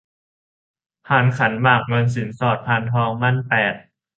[1.07, 3.73] พานขันหมากเงินสินสอด พานทองหมั้น แปด